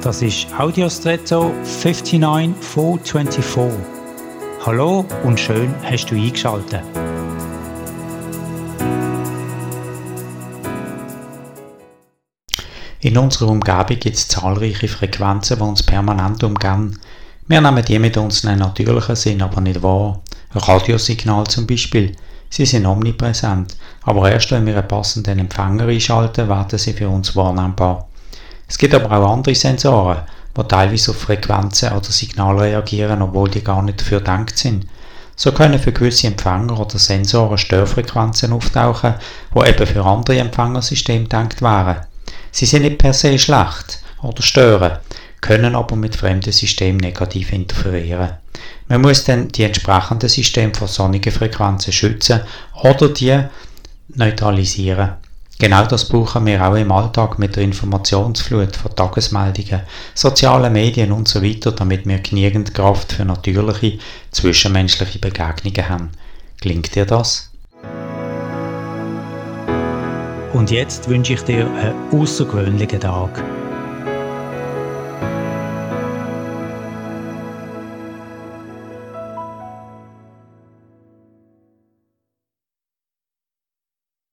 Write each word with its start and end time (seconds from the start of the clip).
Das 0.00 0.22
ist 0.22 0.46
Audiostretto 0.56 1.52
59424. 1.64 3.80
Hallo 4.64 5.04
und 5.24 5.40
schön 5.40 5.74
hast 5.82 6.06
du 6.06 6.14
eingeschaltet. 6.14 6.84
In 13.00 13.18
unserer 13.18 13.48
Umgebung 13.48 13.98
gibt 13.98 14.06
es 14.06 14.28
zahlreiche 14.28 14.86
Frequenzen, 14.86 15.58
die 15.58 15.64
uns 15.64 15.82
permanent 15.82 16.44
umgehen. 16.44 16.96
Wir 17.48 17.60
nehmen 17.60 17.84
die 17.84 17.98
mit 17.98 18.16
unseren 18.16 18.60
natürlichen 18.60 19.16
Sinn 19.16 19.42
aber 19.42 19.60
nicht 19.60 19.82
wahr. 19.82 20.22
Radiosignal 20.54 21.48
zum 21.48 21.66
Beispiel. 21.66 22.14
Sie 22.50 22.66
sind 22.66 22.86
omnipräsent, 22.86 23.76
aber 24.02 24.30
erst 24.30 24.52
wenn 24.52 24.64
wir 24.64 24.78
einen 24.78 24.86
passenden 24.86 25.40
Empfänger 25.40 25.88
einschalten, 25.88 26.48
werden 26.48 26.78
sie 26.78 26.92
für 26.92 27.08
uns 27.08 27.34
wahrnehmbar. 27.34 28.08
Es 28.68 28.76
gibt 28.76 28.94
aber 28.94 29.10
auch 29.10 29.32
andere 29.32 29.54
Sensoren, 29.54 30.18
die 30.56 30.68
teilweise 30.68 31.10
auf 31.10 31.18
Frequenzen 31.18 31.92
oder 31.92 32.10
Signale 32.10 32.62
reagieren, 32.62 33.22
obwohl 33.22 33.50
die 33.50 33.64
gar 33.64 33.82
nicht 33.82 34.00
dafür 34.00 34.18
gedacht 34.18 34.58
sind. 34.58 34.86
So 35.36 35.52
können 35.52 35.78
für 35.78 35.92
gewisse 35.92 36.26
Empfänger 36.26 36.78
oder 36.78 36.98
Sensoren 36.98 37.58
Störfrequenzen 37.58 38.52
auftauchen, 38.52 39.14
die 39.54 39.68
eben 39.68 39.86
für 39.86 40.04
andere 40.04 40.38
Empfängersysteme 40.38 41.22
gedacht 41.24 41.62
wären. 41.62 42.04
Sie 42.50 42.66
sind 42.66 42.82
nicht 42.82 42.98
per 42.98 43.14
se 43.14 43.38
schlecht 43.38 44.02
oder 44.20 44.42
stören, 44.42 44.98
können 45.40 45.74
aber 45.74 45.96
mit 45.96 46.16
fremden 46.16 46.52
Systemen 46.52 46.98
negativ 46.98 47.52
interferieren. 47.52 48.32
Man 48.88 49.02
muss 49.02 49.24
dann 49.24 49.48
die 49.48 49.62
entsprechenden 49.62 50.28
Systeme 50.28 50.74
vor 50.74 50.88
sonnigen 50.88 51.32
Frequenzen 51.32 51.92
schützen 51.92 52.40
oder 52.82 53.08
die 53.08 53.38
neutralisieren. 54.08 55.12
Genau 55.60 55.84
das 55.86 56.08
brauchen 56.08 56.46
wir 56.46 56.64
auch 56.64 56.76
im 56.76 56.92
Alltag 56.92 57.40
mit 57.40 57.56
der 57.56 57.64
Informationsflut 57.64 58.76
von 58.76 58.94
Tagesmeldungen, 58.94 59.80
sozialen 60.14 60.72
Medien 60.72 61.10
und 61.10 61.26
so 61.26 61.40
damit 61.40 62.06
wir 62.06 62.18
genügend 62.20 62.74
Kraft 62.74 63.12
für 63.12 63.24
natürliche 63.24 63.98
zwischenmenschliche 64.30 65.18
Begegnungen 65.18 65.88
haben. 65.88 66.10
Klingt 66.60 66.94
dir 66.94 67.06
das? 67.06 67.50
Und 70.52 70.70
jetzt 70.70 71.08
wünsche 71.08 71.34
ich 71.34 71.42
dir 71.42 71.66
einen 71.66 71.94
außergewöhnlichen 72.12 73.00
Tag. 73.00 73.42